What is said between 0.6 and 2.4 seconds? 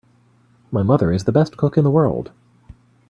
My mother is the best cook in the world!